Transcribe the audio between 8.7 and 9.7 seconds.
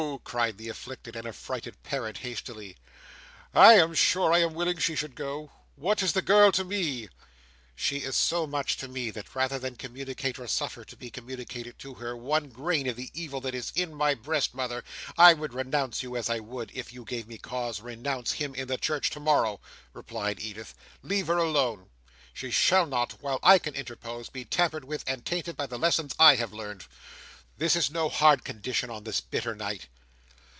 to me, that rather